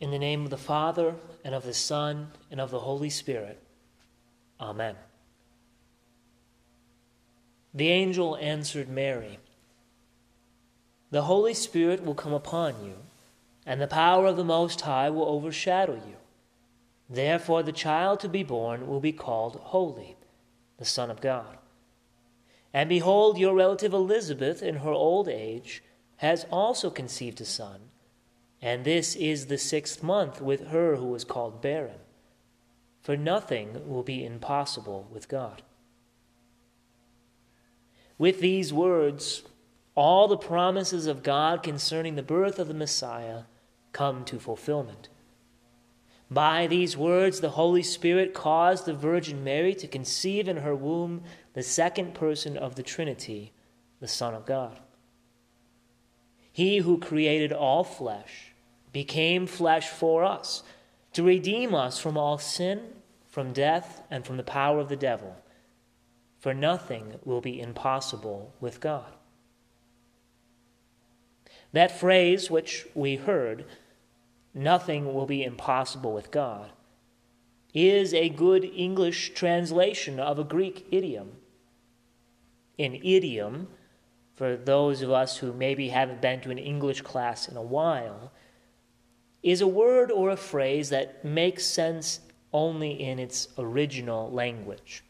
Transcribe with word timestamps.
In 0.00 0.10
the 0.10 0.18
name 0.18 0.44
of 0.44 0.50
the 0.50 0.56
Father, 0.56 1.14
and 1.44 1.54
of 1.54 1.62
the 1.62 1.74
Son, 1.74 2.32
and 2.50 2.58
of 2.60 2.70
the 2.70 2.80
Holy 2.80 3.10
Spirit. 3.10 3.62
Amen. 4.58 4.96
The 7.74 7.88
angel 7.88 8.36
answered 8.38 8.88
Mary 8.88 9.38
The 11.10 11.22
Holy 11.22 11.54
Spirit 11.54 12.02
will 12.02 12.14
come 12.14 12.32
upon 12.32 12.82
you, 12.84 12.94
and 13.66 13.80
the 13.80 13.86
power 13.86 14.26
of 14.26 14.36
the 14.36 14.44
Most 14.44 14.80
High 14.80 15.10
will 15.10 15.28
overshadow 15.28 15.94
you. 15.94 16.16
Therefore, 17.08 17.62
the 17.62 17.72
child 17.72 18.20
to 18.20 18.28
be 18.28 18.42
born 18.42 18.86
will 18.86 19.00
be 19.00 19.12
called 19.12 19.56
Holy, 19.56 20.16
the 20.78 20.84
Son 20.84 21.10
of 21.10 21.20
God. 21.20 21.58
And 22.72 22.88
behold, 22.88 23.36
your 23.36 23.54
relative 23.54 23.92
Elizabeth, 23.92 24.62
in 24.62 24.76
her 24.76 24.92
old 24.92 25.28
age, 25.28 25.82
has 26.18 26.46
also 26.50 26.88
conceived 26.88 27.40
a 27.40 27.44
son, 27.44 27.80
and 28.62 28.84
this 28.84 29.16
is 29.16 29.46
the 29.46 29.58
sixth 29.58 30.02
month 30.02 30.40
with 30.40 30.68
her 30.68 30.96
who 30.96 31.06
was 31.06 31.24
called 31.24 31.62
barren. 31.62 32.00
For 33.02 33.16
nothing 33.16 33.88
will 33.88 34.02
be 34.02 34.24
impossible 34.24 35.08
with 35.10 35.28
God. 35.28 35.62
With 38.18 38.40
these 38.40 38.72
words, 38.72 39.44
all 39.94 40.28
the 40.28 40.36
promises 40.36 41.06
of 41.06 41.22
God 41.22 41.62
concerning 41.62 42.16
the 42.16 42.22
birth 42.22 42.58
of 42.58 42.68
the 42.68 42.74
Messiah 42.74 43.44
come 43.92 44.24
to 44.26 44.38
fulfillment. 44.38 45.08
By 46.30 46.66
these 46.66 46.96
words, 46.96 47.40
the 47.40 47.50
Holy 47.50 47.82
Spirit 47.82 48.34
caused 48.34 48.84
the 48.84 48.94
Virgin 48.94 49.42
Mary 49.42 49.74
to 49.74 49.88
conceive 49.88 50.46
in 50.48 50.58
her 50.58 50.76
womb 50.76 51.24
the 51.54 51.62
second 51.62 52.14
person 52.14 52.56
of 52.56 52.76
the 52.76 52.82
Trinity, 52.82 53.52
the 53.98 54.06
Son 54.06 54.34
of 54.34 54.46
God. 54.46 54.78
He 56.52 56.78
who 56.78 56.98
created 56.98 57.52
all 57.52 57.82
flesh 57.82 58.49
became 58.92 59.46
flesh 59.46 59.88
for 59.88 60.24
us 60.24 60.62
to 61.12 61.22
redeem 61.22 61.74
us 61.74 61.98
from 61.98 62.16
all 62.16 62.38
sin, 62.38 62.80
from 63.28 63.52
death, 63.52 64.02
and 64.10 64.24
from 64.24 64.36
the 64.36 64.42
power 64.42 64.78
of 64.78 64.88
the 64.88 64.96
devil. 64.96 65.36
For 66.38 66.54
nothing 66.54 67.18
will 67.24 67.40
be 67.40 67.60
impossible 67.60 68.54
with 68.60 68.80
God. 68.80 69.12
That 71.72 71.98
phrase 71.98 72.50
which 72.50 72.86
we 72.94 73.16
heard 73.16 73.64
nothing 74.54 75.14
will 75.14 75.26
be 75.26 75.44
impossible 75.44 76.12
with 76.12 76.30
God, 76.30 76.70
is 77.72 78.12
a 78.12 78.28
good 78.28 78.64
English 78.64 79.34
translation 79.34 80.18
of 80.18 80.38
a 80.38 80.44
Greek 80.44 80.86
idiom. 80.90 81.32
An 82.78 82.94
idiom, 82.94 83.68
for 84.34 84.56
those 84.56 85.02
of 85.02 85.10
us 85.10 85.36
who 85.36 85.52
maybe 85.52 85.88
haven't 85.88 86.20
been 86.20 86.40
to 86.40 86.50
an 86.50 86.58
English 86.58 87.02
class 87.02 87.48
in 87.48 87.56
a 87.56 87.62
while, 87.62 88.32
is 89.42 89.60
a 89.60 89.66
word 89.66 90.10
or 90.10 90.30
a 90.30 90.36
phrase 90.36 90.90
that 90.90 91.24
makes 91.24 91.64
sense 91.64 92.20
only 92.52 93.02
in 93.02 93.18
its 93.18 93.48
original 93.58 94.30
language. 94.30 95.02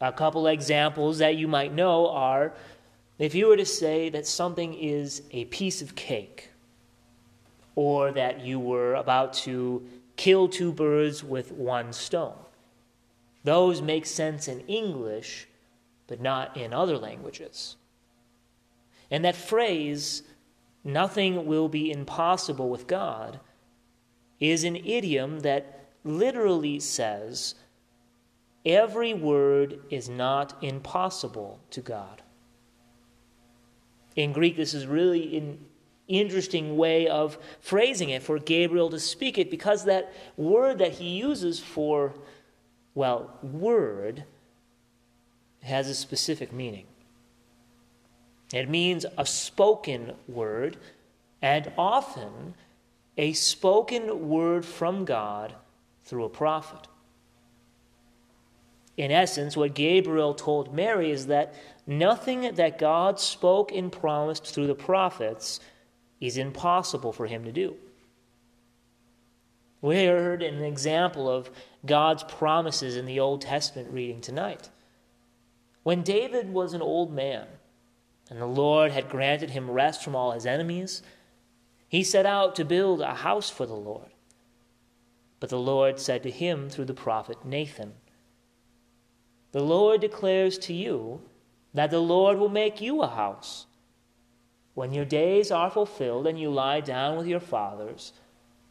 A 0.00 0.12
couple 0.12 0.46
examples 0.46 1.18
that 1.18 1.36
you 1.36 1.48
might 1.48 1.74
know 1.74 2.08
are 2.10 2.54
if 3.18 3.34
you 3.34 3.48
were 3.48 3.56
to 3.56 3.66
say 3.66 4.08
that 4.10 4.26
something 4.26 4.74
is 4.74 5.22
a 5.32 5.46
piece 5.46 5.82
of 5.82 5.96
cake, 5.96 6.50
or 7.74 8.12
that 8.12 8.40
you 8.40 8.58
were 8.58 8.94
about 8.94 9.32
to 9.32 9.86
kill 10.16 10.48
two 10.48 10.72
birds 10.72 11.22
with 11.22 11.52
one 11.52 11.92
stone. 11.92 12.34
Those 13.44 13.80
make 13.80 14.04
sense 14.04 14.48
in 14.48 14.60
English, 14.62 15.46
but 16.08 16.20
not 16.20 16.56
in 16.56 16.74
other 16.74 16.98
languages. 16.98 17.76
And 19.10 19.24
that 19.24 19.36
phrase, 19.36 20.22
nothing 20.84 21.46
will 21.46 21.68
be 21.68 21.90
impossible 21.90 22.68
with 22.68 22.86
God, 22.86 23.40
is 24.40 24.64
an 24.64 24.76
idiom 24.76 25.40
that 25.40 25.90
literally 26.04 26.80
says, 26.80 27.54
every 28.64 29.14
word 29.14 29.80
is 29.90 30.08
not 30.08 30.56
impossible 30.62 31.60
to 31.70 31.80
God. 31.80 32.22
In 34.16 34.32
Greek, 34.32 34.56
this 34.56 34.74
is 34.74 34.86
really 34.86 35.36
an 35.36 35.64
interesting 36.08 36.76
way 36.76 37.06
of 37.06 37.38
phrasing 37.60 38.10
it 38.10 38.22
for 38.22 38.38
Gabriel 38.38 38.90
to 38.90 38.98
speak 38.98 39.38
it 39.38 39.50
because 39.50 39.84
that 39.84 40.12
word 40.36 40.78
that 40.78 40.92
he 40.92 41.10
uses 41.10 41.60
for, 41.60 42.14
well, 42.94 43.38
word 43.42 44.24
has 45.62 45.88
a 45.88 45.94
specific 45.94 46.52
meaning. 46.52 46.86
It 48.52 48.68
means 48.68 49.04
a 49.16 49.26
spoken 49.26 50.14
word, 50.26 50.78
and 51.42 51.70
often 51.76 52.54
a 53.16 53.32
spoken 53.32 54.28
word 54.28 54.64
from 54.64 55.04
God 55.04 55.54
through 56.04 56.24
a 56.24 56.30
prophet. 56.30 56.88
In 58.96 59.12
essence, 59.12 59.56
what 59.56 59.74
Gabriel 59.74 60.34
told 60.34 60.74
Mary 60.74 61.10
is 61.10 61.26
that 61.26 61.54
nothing 61.86 62.54
that 62.54 62.78
God 62.78 63.20
spoke 63.20 63.70
and 63.70 63.92
promised 63.92 64.46
through 64.46 64.66
the 64.66 64.74
prophets 64.74 65.60
is 66.20 66.36
impossible 66.36 67.12
for 67.12 67.26
him 67.26 67.44
to 67.44 67.52
do. 67.52 67.76
We 69.80 70.06
heard 70.06 70.42
an 70.42 70.64
example 70.64 71.30
of 71.30 71.50
God's 71.86 72.24
promises 72.24 72.96
in 72.96 73.06
the 73.06 73.20
Old 73.20 73.42
Testament 73.42 73.90
reading 73.92 74.20
tonight. 74.20 74.68
When 75.84 76.02
David 76.02 76.52
was 76.52 76.72
an 76.72 76.82
old 76.82 77.12
man 77.12 77.46
and 78.30 78.40
the 78.40 78.46
Lord 78.46 78.92
had 78.92 79.08
granted 79.08 79.50
him 79.50 79.70
rest 79.70 80.02
from 80.02 80.14
all 80.14 80.32
his 80.32 80.46
enemies, 80.46 81.02
he 81.88 82.02
set 82.02 82.26
out 82.26 82.54
to 82.56 82.64
build 82.64 83.00
a 83.00 83.14
house 83.14 83.48
for 83.48 83.66
the 83.66 83.74
Lord. 83.74 84.10
But 85.40 85.50
the 85.50 85.58
Lord 85.58 85.98
said 85.98 86.22
to 86.24 86.30
him 86.30 86.68
through 86.68 86.86
the 86.86 86.94
prophet 86.94 87.44
Nathan, 87.44 87.94
The 89.52 89.62
Lord 89.62 90.00
declares 90.00 90.58
to 90.58 90.74
you 90.74 91.22
that 91.72 91.90
the 91.90 92.00
Lord 92.00 92.38
will 92.38 92.48
make 92.48 92.80
you 92.80 93.02
a 93.02 93.08
house 93.08 93.66
when 94.78 94.92
your 94.92 95.04
days 95.04 95.50
are 95.50 95.72
fulfilled 95.72 96.24
and 96.28 96.38
you 96.38 96.48
lie 96.48 96.78
down 96.78 97.18
with 97.18 97.26
your 97.26 97.40
fathers, 97.40 98.12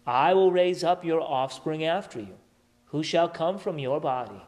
I 0.05 0.33
will 0.33 0.53
raise 0.53 0.81
up 0.81 1.03
your 1.03 1.19
offspring 1.19 1.83
after 1.83 2.17
you, 2.21 2.37
who 2.85 3.03
shall 3.03 3.27
come 3.27 3.57
from 3.57 3.77
your 3.77 3.99
body, 3.99 4.41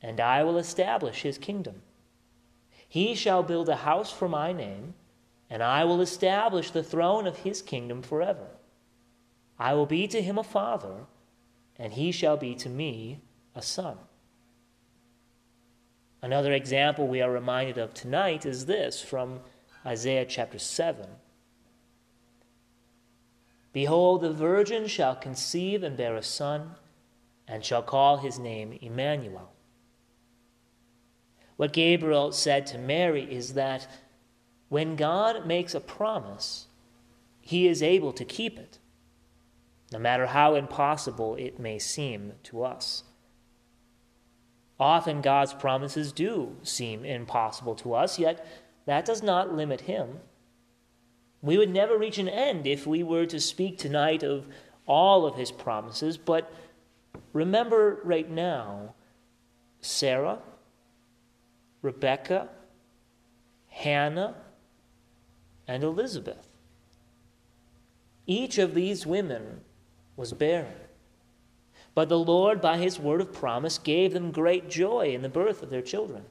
and 0.00 0.20
I 0.20 0.42
will 0.42 0.56
establish 0.56 1.20
his 1.20 1.36
kingdom. 1.36 1.82
He 2.90 3.14
shall 3.14 3.44
build 3.44 3.68
a 3.68 3.76
house 3.76 4.10
for 4.10 4.28
my 4.28 4.52
name, 4.52 4.94
and 5.48 5.62
I 5.62 5.84
will 5.84 6.00
establish 6.00 6.72
the 6.72 6.82
throne 6.82 7.24
of 7.28 7.38
his 7.38 7.62
kingdom 7.62 8.02
forever. 8.02 8.48
I 9.60 9.74
will 9.74 9.86
be 9.86 10.08
to 10.08 10.20
him 10.20 10.36
a 10.36 10.42
father, 10.42 11.06
and 11.78 11.92
he 11.92 12.10
shall 12.10 12.36
be 12.36 12.56
to 12.56 12.68
me 12.68 13.20
a 13.54 13.62
son. 13.62 13.96
Another 16.20 16.52
example 16.52 17.06
we 17.06 17.22
are 17.22 17.30
reminded 17.30 17.78
of 17.78 17.94
tonight 17.94 18.44
is 18.44 18.66
this 18.66 19.00
from 19.00 19.38
Isaiah 19.86 20.24
chapter 20.24 20.58
7. 20.58 21.06
Behold, 23.72 24.22
the 24.22 24.32
virgin 24.32 24.88
shall 24.88 25.14
conceive 25.14 25.84
and 25.84 25.96
bear 25.96 26.16
a 26.16 26.24
son, 26.24 26.72
and 27.46 27.64
shall 27.64 27.84
call 27.84 28.16
his 28.16 28.36
name 28.36 28.76
Emmanuel. 28.82 29.52
What 31.60 31.74
Gabriel 31.74 32.32
said 32.32 32.66
to 32.68 32.78
Mary 32.78 33.30
is 33.30 33.52
that 33.52 33.86
when 34.70 34.96
God 34.96 35.46
makes 35.46 35.74
a 35.74 35.80
promise, 35.80 36.68
he 37.42 37.68
is 37.68 37.82
able 37.82 38.14
to 38.14 38.24
keep 38.24 38.58
it, 38.58 38.78
no 39.92 39.98
matter 39.98 40.28
how 40.28 40.54
impossible 40.54 41.34
it 41.34 41.60
may 41.60 41.78
seem 41.78 42.32
to 42.44 42.64
us. 42.64 43.04
Often 44.78 45.20
God's 45.20 45.52
promises 45.52 46.12
do 46.12 46.56
seem 46.62 47.04
impossible 47.04 47.74
to 47.74 47.92
us, 47.92 48.18
yet 48.18 48.46
that 48.86 49.04
does 49.04 49.22
not 49.22 49.52
limit 49.52 49.82
him. 49.82 50.20
We 51.42 51.58
would 51.58 51.68
never 51.68 51.98
reach 51.98 52.16
an 52.16 52.30
end 52.30 52.66
if 52.66 52.86
we 52.86 53.02
were 53.02 53.26
to 53.26 53.38
speak 53.38 53.76
tonight 53.76 54.22
of 54.22 54.46
all 54.86 55.26
of 55.26 55.34
his 55.34 55.52
promises, 55.52 56.16
but 56.16 56.50
remember 57.34 58.00
right 58.02 58.30
now 58.30 58.94
Sarah, 59.82 60.38
Rebecca, 61.82 62.48
Hannah, 63.68 64.36
and 65.66 65.82
Elizabeth. 65.82 66.48
Each 68.26 68.58
of 68.58 68.74
these 68.74 69.06
women 69.06 69.60
was 70.16 70.32
barren. 70.32 70.74
But 71.94 72.08
the 72.08 72.18
Lord, 72.18 72.60
by 72.60 72.78
his 72.78 72.98
word 72.98 73.20
of 73.20 73.32
promise, 73.32 73.78
gave 73.78 74.12
them 74.12 74.30
great 74.30 74.70
joy 74.70 75.12
in 75.14 75.22
the 75.22 75.28
birth 75.28 75.62
of 75.62 75.70
their 75.70 75.82
children. 75.82 76.24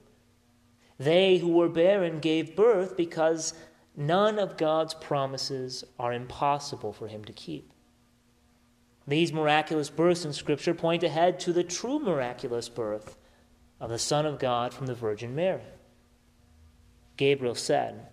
They 0.98 1.38
who 1.38 1.50
were 1.50 1.70
barren 1.70 2.20
gave 2.20 2.56
birth 2.56 2.96
because 2.96 3.54
none 3.96 4.40
of 4.40 4.58
God's 4.58 4.94
promises 4.94 5.84
are 5.98 6.14
impossible 6.14 6.94
for 6.94 7.08
him 7.08 7.26
to 7.26 7.34
keep. 7.34 7.72
These 9.08 9.34
miraculous 9.34 9.90
births 9.90 10.24
in 10.24 10.34
Scripture 10.34 10.74
point 10.74 11.04
ahead 11.04 11.40
to 11.42 11.54
the 11.54 11.64
true 11.64 12.00
miraculous 12.00 12.70
birth 12.70 13.18
of 13.80 13.90
the 13.90 14.00
Son 14.00 14.26
of 14.26 14.40
God 14.40 14.74
from 14.74 14.88
the 14.88 14.96
Virgin 14.96 15.36
Mary. 15.36 15.62
Gabriel 17.18 17.56
said, 17.56 18.08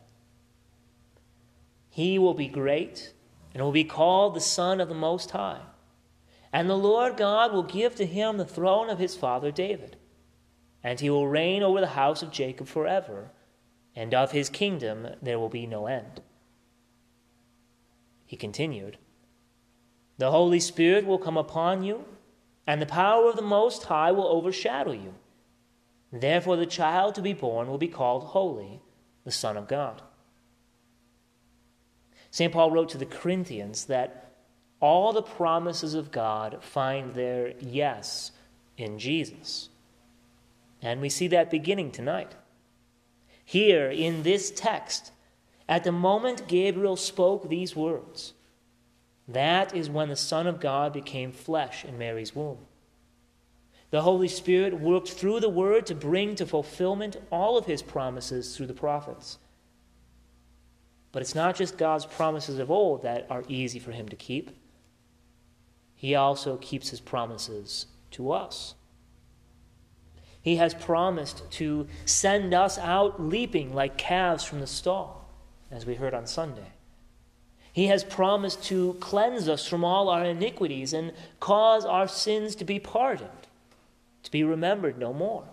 He 1.88 2.18
will 2.18 2.34
be 2.34 2.48
great 2.48 3.12
and 3.54 3.62
will 3.62 3.72
be 3.72 3.84
called 3.84 4.34
the 4.34 4.40
Son 4.40 4.80
of 4.80 4.88
the 4.88 4.94
Most 4.94 5.30
High. 5.30 5.62
And 6.52 6.68
the 6.68 6.76
Lord 6.76 7.16
God 7.16 7.52
will 7.52 7.62
give 7.62 7.96
to 7.96 8.06
him 8.06 8.36
the 8.36 8.44
throne 8.44 8.88
of 8.88 8.98
his 8.98 9.16
father 9.16 9.50
David, 9.50 9.96
and 10.82 11.00
he 11.00 11.10
will 11.10 11.28
reign 11.28 11.62
over 11.62 11.80
the 11.80 11.88
house 11.88 12.22
of 12.22 12.30
Jacob 12.30 12.66
forever, 12.66 13.30
and 13.94 14.14
of 14.14 14.32
his 14.32 14.48
kingdom 14.48 15.08
there 15.22 15.38
will 15.38 15.48
be 15.48 15.66
no 15.66 15.86
end. 15.86 16.20
He 18.24 18.36
continued, 18.36 18.98
The 20.18 20.30
Holy 20.30 20.60
Spirit 20.60 21.06
will 21.06 21.18
come 21.18 21.36
upon 21.36 21.82
you, 21.82 22.04
and 22.66 22.82
the 22.82 22.86
power 22.86 23.28
of 23.28 23.36
the 23.36 23.42
Most 23.42 23.84
High 23.84 24.12
will 24.12 24.26
overshadow 24.26 24.92
you. 24.92 25.14
Therefore, 26.20 26.56
the 26.56 26.66
child 26.66 27.14
to 27.14 27.22
be 27.22 27.32
born 27.32 27.68
will 27.68 27.78
be 27.78 27.88
called 27.88 28.24
Holy, 28.24 28.80
the 29.24 29.30
Son 29.30 29.56
of 29.56 29.68
God. 29.68 30.02
St. 32.30 32.52
Paul 32.52 32.70
wrote 32.70 32.90
to 32.90 32.98
the 32.98 33.06
Corinthians 33.06 33.86
that 33.86 34.32
all 34.80 35.12
the 35.12 35.22
promises 35.22 35.94
of 35.94 36.12
God 36.12 36.62
find 36.62 37.14
their 37.14 37.54
yes 37.60 38.32
in 38.76 38.98
Jesus. 38.98 39.70
And 40.82 41.00
we 41.00 41.08
see 41.08 41.28
that 41.28 41.50
beginning 41.50 41.92
tonight. 41.92 42.34
Here 43.44 43.90
in 43.90 44.22
this 44.22 44.50
text, 44.50 45.12
at 45.68 45.84
the 45.84 45.92
moment 45.92 46.46
Gabriel 46.46 46.96
spoke 46.96 47.48
these 47.48 47.74
words, 47.74 48.34
that 49.26 49.74
is 49.74 49.90
when 49.90 50.08
the 50.08 50.16
Son 50.16 50.46
of 50.46 50.60
God 50.60 50.92
became 50.92 51.32
flesh 51.32 51.84
in 51.84 51.98
Mary's 51.98 52.34
womb. 52.34 52.58
The 53.90 54.02
Holy 54.02 54.28
Spirit 54.28 54.80
worked 54.80 55.10
through 55.10 55.40
the 55.40 55.48
Word 55.48 55.86
to 55.86 55.94
bring 55.94 56.34
to 56.36 56.46
fulfillment 56.46 57.16
all 57.30 57.56
of 57.56 57.66
his 57.66 57.82
promises 57.82 58.56
through 58.56 58.66
the 58.66 58.74
prophets. 58.74 59.38
But 61.12 61.22
it's 61.22 61.34
not 61.34 61.56
just 61.56 61.78
God's 61.78 62.04
promises 62.04 62.58
of 62.58 62.70
old 62.70 63.02
that 63.02 63.26
are 63.30 63.44
easy 63.48 63.78
for 63.78 63.92
him 63.92 64.08
to 64.08 64.16
keep, 64.16 64.50
he 65.94 66.14
also 66.14 66.56
keeps 66.58 66.90
his 66.90 67.00
promises 67.00 67.86
to 68.12 68.32
us. 68.32 68.74
He 70.42 70.56
has 70.56 70.74
promised 70.74 71.50
to 71.52 71.88
send 72.04 72.54
us 72.54 72.78
out 72.78 73.20
leaping 73.20 73.74
like 73.74 73.96
calves 73.96 74.44
from 74.44 74.60
the 74.60 74.66
stall, 74.66 75.28
as 75.70 75.86
we 75.86 75.94
heard 75.94 76.14
on 76.14 76.26
Sunday. 76.26 76.72
He 77.72 77.86
has 77.86 78.04
promised 78.04 78.62
to 78.64 78.94
cleanse 79.00 79.48
us 79.48 79.66
from 79.66 79.84
all 79.84 80.08
our 80.08 80.24
iniquities 80.24 80.92
and 80.92 81.12
cause 81.40 81.84
our 81.84 82.06
sins 82.06 82.54
to 82.56 82.64
be 82.64 82.78
pardoned, 82.78 83.45
to 84.26 84.30
be 84.32 84.42
remembered 84.42 84.98
no 84.98 85.12
more. 85.12 85.44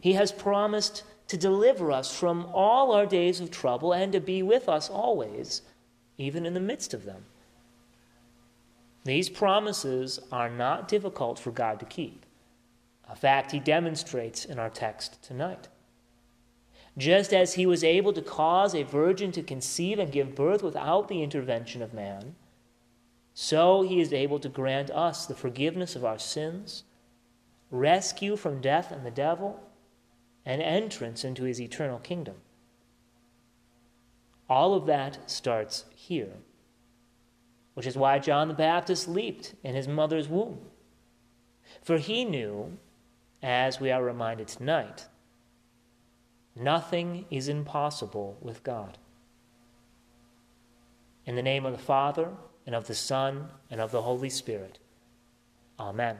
He 0.00 0.12
has 0.12 0.30
promised 0.30 1.02
to 1.26 1.36
deliver 1.36 1.90
us 1.90 2.16
from 2.16 2.46
all 2.52 2.92
our 2.92 3.04
days 3.04 3.40
of 3.40 3.50
trouble 3.50 3.92
and 3.92 4.12
to 4.12 4.20
be 4.20 4.44
with 4.44 4.68
us 4.68 4.88
always, 4.88 5.62
even 6.16 6.46
in 6.46 6.54
the 6.54 6.60
midst 6.60 6.94
of 6.94 7.04
them. 7.04 7.24
These 9.04 9.28
promises 9.28 10.20
are 10.30 10.48
not 10.48 10.86
difficult 10.86 11.36
for 11.40 11.50
God 11.50 11.80
to 11.80 11.86
keep, 11.86 12.24
a 13.08 13.16
fact 13.16 13.50
he 13.50 13.58
demonstrates 13.58 14.44
in 14.44 14.60
our 14.60 14.70
text 14.70 15.20
tonight. 15.20 15.66
Just 16.96 17.32
as 17.34 17.54
he 17.54 17.66
was 17.66 17.82
able 17.82 18.12
to 18.12 18.22
cause 18.22 18.72
a 18.72 18.84
virgin 18.84 19.32
to 19.32 19.42
conceive 19.42 19.98
and 19.98 20.12
give 20.12 20.36
birth 20.36 20.62
without 20.62 21.08
the 21.08 21.24
intervention 21.24 21.82
of 21.82 21.92
man, 21.92 22.36
so 23.34 23.82
he 23.82 24.00
is 24.00 24.12
able 24.12 24.38
to 24.38 24.48
grant 24.48 24.90
us 24.90 25.26
the 25.26 25.34
forgiveness 25.34 25.96
of 25.96 26.04
our 26.04 26.20
sins, 26.20 26.84
rescue 27.72 28.36
from 28.36 28.60
death 28.60 28.92
and 28.92 29.04
the 29.04 29.10
devil, 29.10 29.58
and 30.44 30.62
entrance 30.62 31.24
into 31.24 31.44
his 31.44 31.60
eternal 31.60 31.98
kingdom. 31.98 32.36
All 34.48 34.74
of 34.74 34.86
that 34.86 35.30
starts 35.30 35.86
here, 35.94 36.34
which 37.74 37.86
is 37.86 37.96
why 37.96 38.18
John 38.18 38.48
the 38.48 38.54
Baptist 38.54 39.08
leaped 39.08 39.54
in 39.64 39.74
his 39.74 39.88
mother's 39.88 40.28
womb. 40.28 40.58
For 41.82 41.96
he 41.96 42.24
knew, 42.24 42.76
as 43.42 43.80
we 43.80 43.90
are 43.90 44.04
reminded 44.04 44.48
tonight, 44.48 45.06
nothing 46.54 47.24
is 47.30 47.48
impossible 47.48 48.36
with 48.42 48.62
God. 48.62 48.98
In 51.24 51.36
the 51.36 51.42
name 51.42 51.64
of 51.64 51.72
the 51.72 51.78
Father, 51.78 52.28
and 52.66 52.74
of 52.74 52.86
the 52.86 52.94
Son, 52.94 53.48
and 53.70 53.80
of 53.80 53.90
the 53.90 54.02
Holy 54.02 54.30
Spirit. 54.30 54.78
Amen. 55.80 56.18